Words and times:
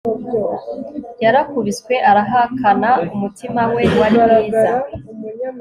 Yarakubiswe 1.23 1.93
arahakana 2.09 2.89
umutima 3.13 3.61
we 3.73 3.83
wari 3.99 4.17
mwiza 4.25 4.71